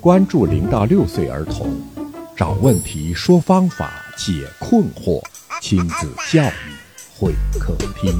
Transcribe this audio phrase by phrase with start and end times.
[0.00, 1.78] 关注零到六岁儿童，
[2.34, 5.22] 找问题，说方法，解困惑，
[5.60, 6.72] 亲子教育
[7.18, 8.18] 会客厅。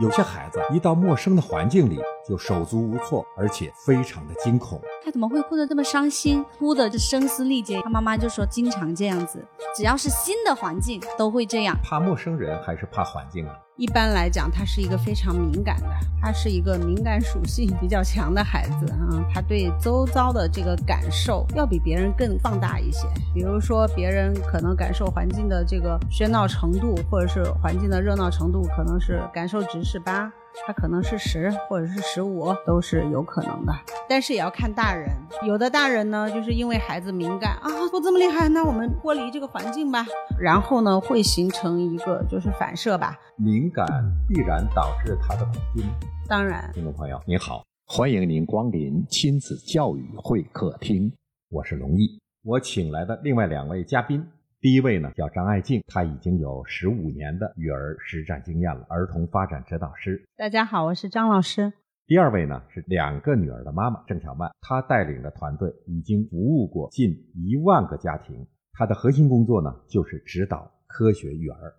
[0.00, 4.80] 有些孩子一到陌生的环境里就手足无措，而且非常的惊恐。
[5.04, 6.44] 他怎么会哭得这么伤心？
[6.60, 7.82] 哭的这声嘶力竭。
[7.82, 11.76] 他妈妈就说经常这样子，只要是新的环境都会这样。
[11.82, 13.56] 怕陌生人还是怕环境啊？
[13.78, 15.86] 一般来讲，他是一个非常敏感的，
[16.20, 23.06] 他是一个敏感属性比较强的孩子啊，他对周遭的这个感受要比别人更放大一些。
[23.32, 30.28] 比如说，别人可能感受环境的这个喧闹程度，或者是环境的热闹程度，可能是感受值是八。
[30.66, 33.72] 他可能是十或者是十五，都是有可能的。
[34.08, 35.10] 但是也要看大人，
[35.46, 40.06] 有的大人呢，就是因为孩子敏感啊，我这么厉害，那我们脱离这个环境吧。
[40.40, 43.18] 然后呢，会形成一个就是反射吧。
[43.36, 43.86] 敏感
[44.26, 45.90] 必然导致他的恐惧吗？
[46.26, 46.70] 当然。
[46.72, 51.12] 听众朋友您好，欢迎您光临亲子教育会客厅，
[51.50, 52.18] 我是龙毅。
[52.42, 54.26] 我请来的另外两位嘉宾。
[54.60, 60.24] 第一位呢叫张爱静，她已经有十五年的育儿实战经验了，儿童发展指导师。
[60.36, 61.74] 大家好，我是张老师。
[62.08, 71.74] 第二位呢是两个女儿的妈妈郑小曼，她带领的团队已经服务过近一万个家庭，她的核心工作呢就是指导科学育儿。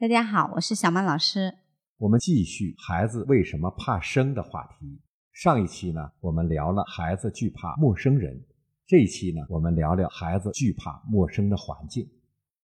[0.00, 1.54] 大家好，我是小曼老师。
[1.96, 5.00] 我们继续孩子为什么怕生的话题。
[5.32, 8.36] 上一期呢我们聊了孩子惧怕陌生人，
[8.84, 12.04] 这一期呢我们聊聊孩子惧怕陌生的环境。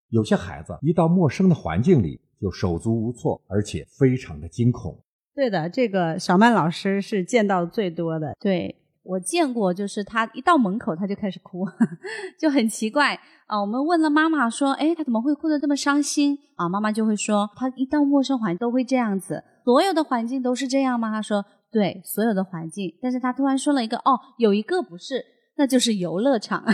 [0.09, 5.01] 有些孩子一到陌生的环境里就手足无措，而且非常的惊恐。
[5.35, 8.37] 对的，这个小曼老师是见到最多的。
[8.41, 11.67] 对我见过，就是他一到门口他就开始哭，
[12.39, 13.15] 就很奇怪
[13.47, 13.61] 啊。
[13.61, 25.25] 我们问了妈妈说：“哎，他怎么会哭得这么伤心？”啊，妈妈就会说：“他一到陌生环境都会这样子，所有的环境都是这样吗？”他说：“对，所有的环境。”但是他突然说了一个：“哦，有一个不是。”
[25.57, 26.65] 那就是游乐场。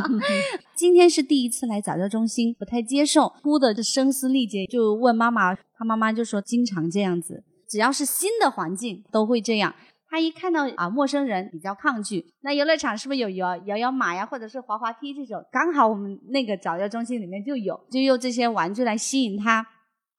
[0.76, 9.72] 今天是第一次来早教中心，不太接受，哭的这声嘶力竭，就问妈妈，他妈妈就说经常这样子，只要是新的环境都会这样。
[10.08, 12.34] 他一看到啊陌生人比较抗拒。
[12.40, 15.40] 那游乐场是不是有摇摇摇马呀，或者是滑滑梯这种？
[15.52, 19.64] 刚好我们那个早教中心里面就有，就用这些玩具来吸引他。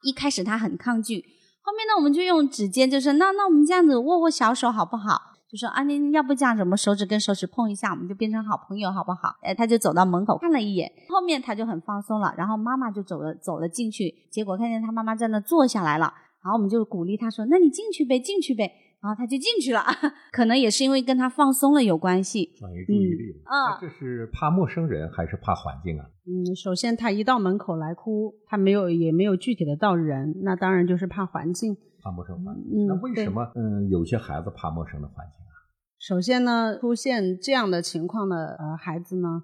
[0.03, 1.17] 一开始他很抗拒，
[1.61, 5.19] 后面呢我们就用指尖，就是那那我们这样子握握小手好不好？
[5.51, 9.35] 就说啊，您要不这样子，我们手指跟手指碰一下，我们就变成好朋友，好不好？
[9.41, 12.33] 哎，他就走到门口看了一眼，后面他就很放松了。
[12.37, 16.13] 然后妈妈就走了，走了进去，结果看见他妈妈在那坐下来了。
[16.43, 18.71] 然后我们就鼓励他说：“那你进去呗，进去呗。”
[19.01, 19.81] 然后他就进去了。
[20.31, 23.41] 可能也是因为跟他放松了有关系，转移注意力。
[23.45, 26.05] 啊，这是怕陌生人还是怕环境啊？
[26.25, 31.75] 嗯，首先他一到门口来哭，他没有也没有具体的到人，那当然就是怕环境。
[32.03, 32.87] 怕陌生环境。
[32.87, 35.53] 那为什么嗯有些孩子怕陌生的环境啊？
[35.99, 39.43] 首先呢，出现这样的情况的呃孩子呢，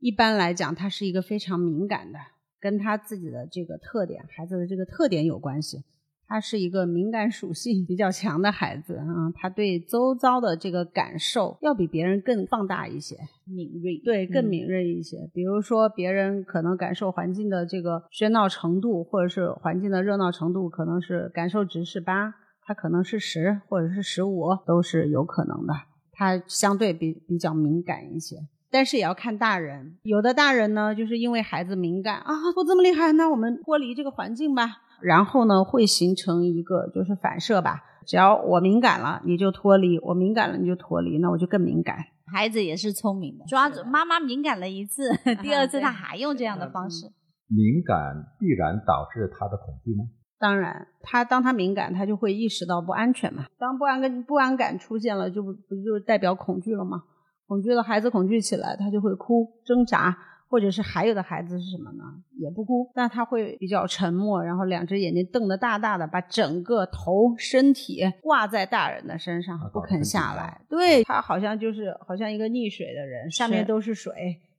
[0.00, 2.18] 一般来讲他是一个非常敏感的，
[2.60, 5.84] 跟他自己的这个特点，孩子的这个特点有关系。
[6.28, 13.16] 他是一个敏感属性比较强的孩子啊，他对周遭的这个感受要比别人更放大一些，
[13.46, 15.16] 敏锐，对，更敏锐一些。
[15.32, 22.34] 比如说，别人可能感受环境的这个喧闹程度，或者是环境的热闹程度，可能是感受值是八。
[22.62, 25.72] 他可能是十或者是十五都是有可能的，
[26.12, 28.36] 他相对比比较敏感一些，
[28.70, 29.96] 但是也要看大人。
[30.02, 34.82] 有的大人呢，就是因为孩子敏感啊，我这么厉害，那我们脱离这个环境吧。
[35.00, 37.82] 然后呢，会形成一个就是反射吧。
[38.06, 41.96] 只要我敏感了，你就脱离；我敏感了，你就脱离，那我就更敏感。
[42.32, 45.10] 孩子也是聪明的，抓住妈妈敏感了一次，
[45.42, 47.06] 第二次他还用这样的方式。
[47.48, 47.96] 敏感
[48.38, 50.04] 必然导致他的恐惧吗？
[50.38, 53.46] 当然，他当他敏感，他就会意识到不安全嘛。
[53.58, 57.02] 当不安跟不安感出现了，就不不就代表恐惧了吗？
[57.46, 60.16] 恐惧的孩子恐惧起来，他就会哭挣扎，
[60.48, 62.04] 或者是还有的孩子是什么呢？
[62.38, 70.60] 也不哭，但他会比较沉默，然后两只眼睛瞪得大大的，把整个头身体挂在大人的身上，不肯下来。
[70.68, 74.12] 对他好像就是好像一个溺水的人，下面都是水，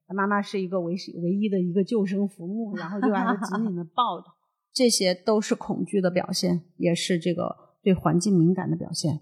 [0.07, 0.93] 他妈妈是一个唯
[1.23, 4.27] 唯一的一个救生浮木，然后就把他紧紧的抱着。
[4.71, 9.19] 这些都是恐惧的表现，也是这个对环境敏感的表现。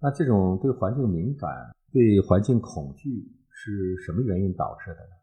[0.00, 1.48] 那这种对环境敏感、
[1.92, 3.08] 对环境恐惧
[3.50, 5.17] 是什么原因导致的呢？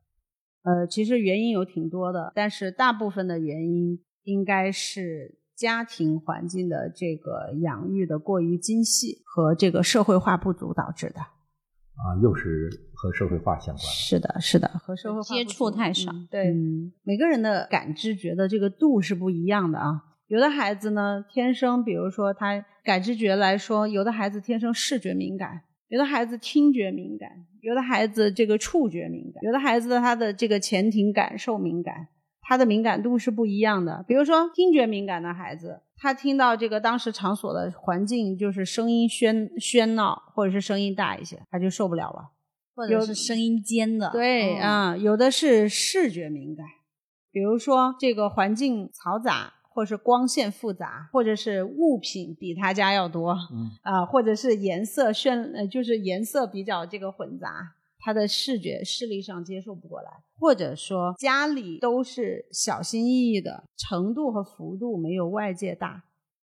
[0.66, 11.20] 呃，其实原因有挺多的，但是大部分的原因应该是家庭环境的这个养育的过于精细和这个社会化不足导致的。
[11.22, 13.80] 啊，又是和社会化相关。
[13.80, 16.12] 是的，是的，和社会化接触太少。
[16.30, 16.54] 对，
[17.04, 20.02] 每个人的感知觉得这个度是不一样的啊。
[20.28, 27.30] 有的孩子呢，天生，比如说他感知觉来说，有的孩子天生视觉敏感，有的孩子听觉敏感，
[27.66, 32.10] 有的孩子这个触觉敏感，有的孩子他的这个前庭感受敏感，
[32.42, 34.06] 他的敏感度是不一样的。
[34.08, 42.34] 比如说听觉敏感的孩子，他听到这个当时场所的环境就是声音喧喧闹，或者是声音大一些，他就受不了了。
[42.76, 46.66] 或者是声音尖的，对啊，有的是视觉敏感，
[47.32, 57.50] 比如说这个环境嘈杂，或是光线复杂，或者是物品比他家要多，嗯啊，或者是颜色炫，呃，就是颜色比较这个混杂，
[58.00, 66.06] 他的视觉视力上接受不过来，或者说家里都是小心翼翼的，程度和幅度没有外界大，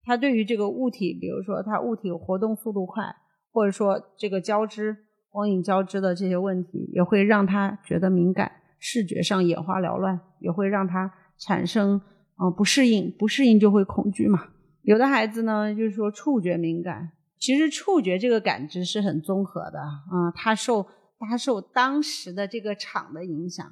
[0.03, 3.03] 他对于这个物体，比如说他物体活动速度快，
[3.51, 5.05] 或者说这个交织。
[5.31, 12.01] 光影交织的这些问题，也会让他觉得敏感，视觉上眼花缭乱，也会让他产生
[12.39, 14.47] 呃不适应，不适应就会恐惧嘛。
[14.81, 20.87] 有的孩子呢，就是说触觉敏感，其实触觉这个感知是很综合的啊，他受
[21.19, 23.65] 他受当时的这个场的影响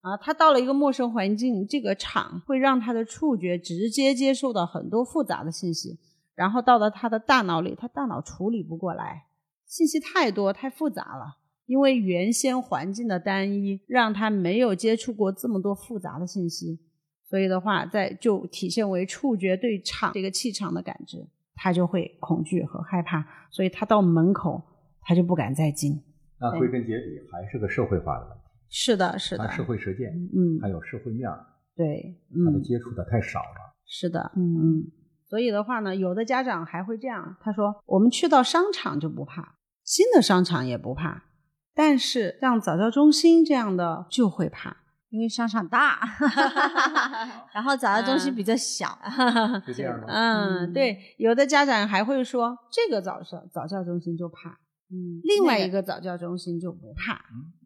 [0.00, 5.98] 啊，他到了一个陌生环境，这个场会让他的触觉直接接受到很多复杂的信息，
[6.34, 9.24] 然后到了他的大脑里，他大脑处理不过来。
[9.66, 16.78] 信息太多太复杂了，因为原先环境的单一，让他没有接触过这么多复杂的信息，
[17.32, 24.62] 所以的话，在就体现为触觉对场这个气场的感知，他就会恐惧和害怕，所以他到门口
[25.00, 25.98] 他就不敢再进。
[26.38, 28.44] 那归根结底还是个社会化的问题。
[28.68, 31.42] 是的，是的，社会实践，嗯，还有社会面儿，
[31.74, 32.14] 对，
[32.44, 33.74] 他的接触的太少了。
[33.86, 34.92] 是的，嗯嗯，
[35.24, 41.24] 所以的话呢，有的家长还会这样，他说：“我们去到商场就不怕。”新的商场也不怕，
[41.74, 44.76] 但是像早教中心这样的就会怕，
[45.12, 46.00] 因为商场大，
[47.52, 48.98] 然后早教中心比较小，
[49.66, 50.06] 是这样吗？
[50.08, 54.48] 嗯，对，有的家长还会说这个早教早教中心就怕，
[54.90, 57.20] 嗯，另外一个早教中心就不怕，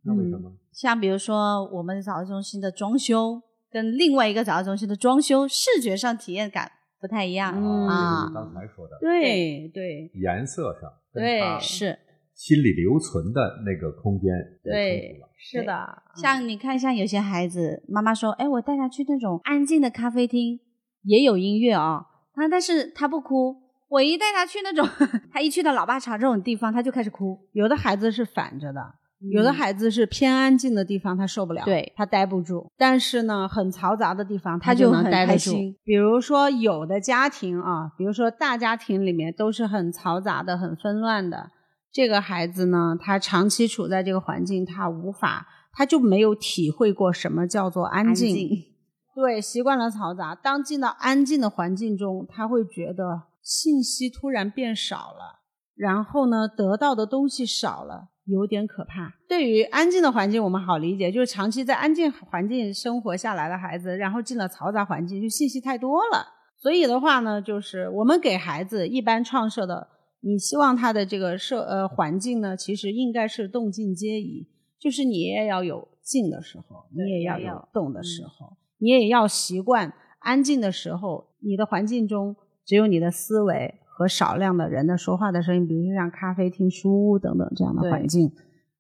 [0.05, 0.53] 那为什么？
[0.73, 3.41] 像比如说我们早教中心的装修
[3.71, 6.69] 跟另外一个早教中心的装修视觉上体验感
[7.01, 7.55] 不太一样
[7.87, 11.97] 啊，刚才说的，对对，颜色上，对是。
[12.35, 14.29] 心里留存的那个空间，
[14.63, 16.03] 对，是的。
[16.17, 20.59] 像你看，像有些孩子，妈妈说：“哎，我带他去那种安静的咖啡厅，
[21.03, 23.57] 也有音乐啊。”啊，但是他不哭。
[23.89, 24.87] 我一带他去那种，
[25.33, 27.39] 他一去到老爸茶这种地方，他就开始哭。
[27.53, 28.81] 有的孩子是反着的，
[29.33, 32.69] 有的孩子是偏安静的地方，他受不了，对他待不住。
[32.77, 35.53] 但是呢，很嘈杂的地方，他就能待得住。
[35.85, 41.51] 比如说，有的家庭啊，比如说大家庭里面都是很嘈杂的、很纷乱的。
[41.97, 48.51] 这个孩子呢，他长期处在这个环境，他无法，他就没有体会过什么叫做安静。
[49.15, 50.35] 对，习惯了嘈杂。
[50.35, 55.41] 当进到安静的环境中，他会觉得信息突然变少了，
[55.75, 59.15] 然后呢，得到的东西少了，有点可怕。
[59.27, 66.27] 对于安静的环境，我们好理解，就是长期在安静环境生活下来的孩子，然后进了嘈杂环境，就信息太多了。
[66.59, 69.96] 所以的话呢，就是我们给孩子一般创设的。
[70.27, 82.35] 你希望他的这个社呃环境呢，其实应该是动静皆宜，就是你也要有静的时候，你也要有动的时候，你也要习惯安静的时候，你的环境中
[82.65, 88.27] 只有你的思维和少量的人的说话的声音，比如说像咖啡厅、书屋等等这样的环境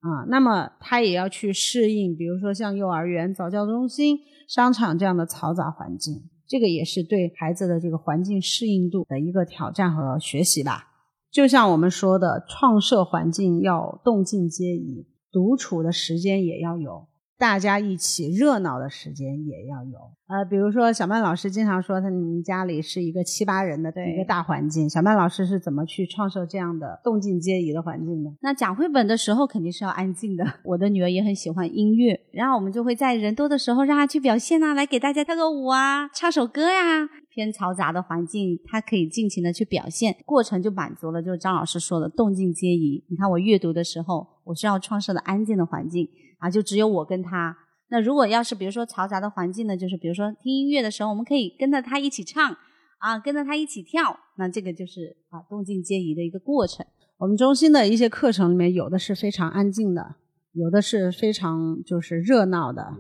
[0.00, 0.26] 啊。
[0.29, 10.95] 那么他也要去适应，比如说像幼儿园、早教中心、商场这样的嘈杂环境，这个也是对孩子的这个环境适应度的一个挑战和学习吧。
[11.30, 17.09] 就像我们说的，创设环境要动静皆宜，独处的时间也要有。
[17.38, 24.88] 大家一起热闹的时间也要有，呃，比如说小曼老师经常说，他们家里是一个七八人的一个大环境。
[24.88, 28.30] 小曼老师是怎么去创设这样的动静皆宜的环境的？
[28.40, 30.47] 那讲绘本的时候肯定是要安静的。
[30.64, 37.06] 我的女儿也很喜欢音乐，然后我们就会在人多的时候让她去表现啊，来给大家跳个舞啊，唱首歌呀。
[37.37, 41.23] 偏嘈杂的环境，他可以尽情的去表现，过程就满足了。
[41.23, 43.05] 就是张老师说的动静皆宜。
[43.11, 46.09] 你看我阅读的时候，我需要创设的安静的环境。
[46.38, 47.55] 啊，就只有我跟他。
[47.90, 52.57] 那如果要是比如说嘈杂的环境呢，就是比如说听音乐的时候，我们可以跟着他一起唱，
[52.99, 54.19] 啊，跟着他一起跳。
[54.38, 56.87] 那这个就是啊，动静皆宜的一个过程。
[57.19, 60.16] 我们中心的一些课程里面，有的是非常安静的，
[60.52, 62.95] 有的是非常就是热闹的。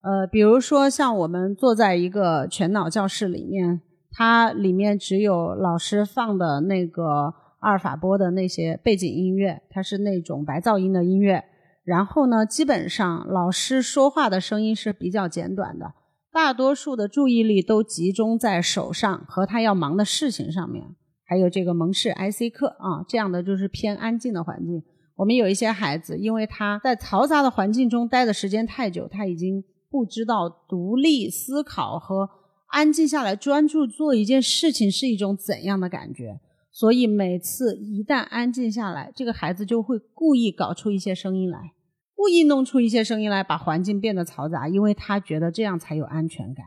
[0.00, 11.44] 呃，比如说像我们坐在一个全脑教室里面，它里面只有老师放的那个阿尔法波的那些背景音乐，它是那种白噪音的音乐。
[11.84, 15.94] 然后呢，基本上老师说话的声音是比较简短的。
[16.30, 20.84] 大多数的注意力都集中在手上和他要忙的事情上面，
[21.24, 24.82] 还有这个蒙氏 IC 课啊，这样的就是偏安静的环境。
[25.16, 32.28] 我们有一些孩子，因为他在嘈杂的环境中待的时间太久，他已经不知道独立思考和
[32.68, 36.40] 安静下来专注做一件事情是一种怎样的感觉。
[36.70, 41.72] 所以每次一旦安静下来，这个孩子就会故意搞出一些声音来。
[42.14, 46.64] 故意弄出一些声音来，把环境变得嘈杂，因为他觉得这样才有安全感。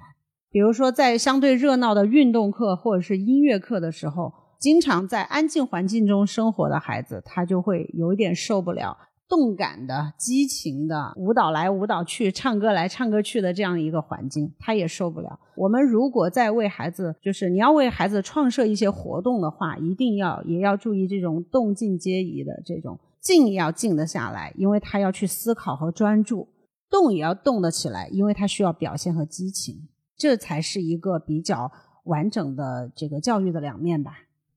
[0.50, 8.98] 比如说，在相对热闹的运动课或者是音乐课的时候，经常在安静环境中生活的孩子，他就会有一点受不了
[9.32, 15.40] 动感的、激情的舞蹈来舞蹈去、唱歌来唱歌去的这样一个环境，他也受不了。
[15.56, 23.00] 我们如果在为孩子，就是你要为孩子创设一些活动的话，一定要也要注意这种动静皆宜的这种。
[23.22, 26.50] 静要静得下来，因为他要去思考和专注；
[26.90, 29.88] 动也要动得起来，因为他需要表现和激情。
[30.18, 31.72] 这才是一个比较
[32.04, 34.12] 完整的这个教育的两面吧。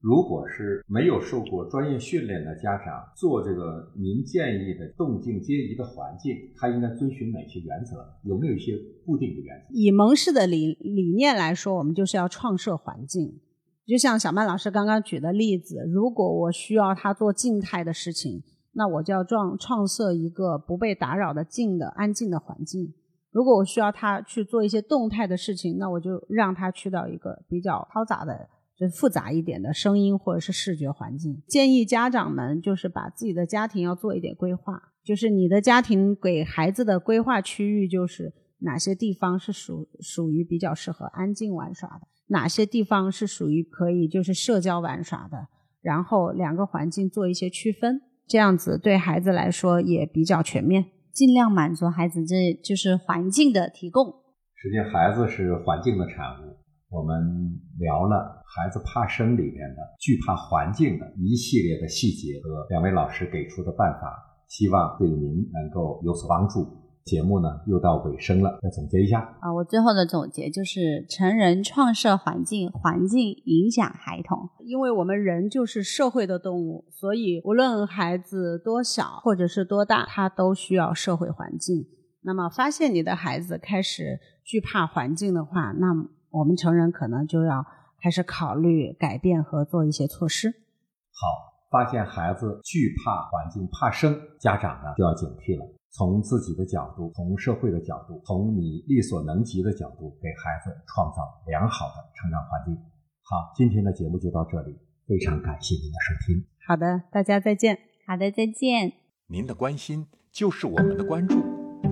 [0.04, 8.06] 如果是没有受过专业训练的家长做这个您建议的动静皆宜的环境，他应该遵循哪些原则？
[8.22, 9.72] 有没有一些固定的原则？
[9.72, 13.40] 以蒙氏的理理念来说，我们就是要创设环境。
[13.86, 18.42] 就像小曼老师刚刚举的例子，如果我需要他做静态的事情。
[18.76, 22.92] 那我就要创创设一个不被打扰的静的安静的环境。
[23.30, 31.42] 如果我需要他去做一些动态的事情，那我就让他去到一个比较嘈杂的、就是复杂一点的声音或者是视觉环境。
[31.46, 45.48] 建议家长们就是把自己的家庭要做一点规划，就是你的家庭给孩子的规划区域，就是哪些地方是属属于比较适合安静玩耍的，哪些地方是属于可以就是社交玩耍的，
[45.80, 48.00] 然后两个环境做一些区分。
[48.26, 54.06] 这样子对孩子来说也比较全面，尽量满足孩子，这就是环境的提供。
[54.54, 56.56] 实际，孩子是环境的产物。
[56.94, 64.14] 我们聊了孩子怕生里面的惧怕环境的一系列的细节和两位老师给出的办法，
[64.46, 66.64] 希望对您能够有所帮助。
[67.04, 74.48] 节目呢又到尾声了，再总结一下啊，我最后的总结就是成人创设环境，环境影响孩童。
[74.64, 81.84] 因为我们人就是社会的动物，所以无论孩子多小或者是多大，他都需要社会环境。
[82.22, 85.92] 那么发现你的孩子开始惧怕环境的话，那
[86.34, 87.64] 我们成人可能就要
[88.02, 90.50] 开始考虑改变和做一些措施。
[90.50, 95.64] 好，发现孩子惧怕环境、怕生，家长呢就要警惕了。
[95.92, 102.74] 从自己的角度，从社会的角度，从你力所能及的角度，给孩子创造良好的成长环境。
[103.22, 104.76] 好，今天的节目就到这里，
[105.06, 106.44] 非常感谢您的收听。
[106.66, 107.78] 好的，大家再见。
[108.08, 108.92] 好的，再见。
[109.28, 111.36] 您的关心就是我们的关注，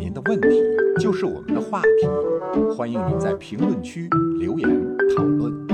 [0.03, 0.49] 您的问题
[0.99, 2.73] 就是我们的话题。
[2.77, 4.09] 欢迎您在评论区
[4.41, 4.69] 留言
[5.17, 5.72] 讨论。